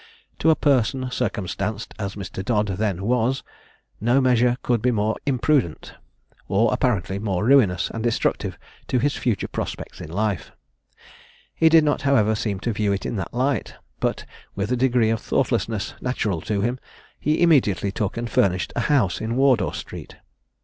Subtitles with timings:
[0.39, 2.43] To a person circumstanced as Mr.
[2.43, 3.43] Dodd then was,
[3.99, 5.93] no measure could be more imprudent,
[6.47, 10.53] or apparently more ruinous and destructive to his future prospects in life.
[11.53, 14.25] He did not, however, seem to view it in that light, but,
[14.55, 16.79] with a degree of thoughtlessness natural to him,
[17.19, 20.15] he immediately took and furnished a house in Wardour street.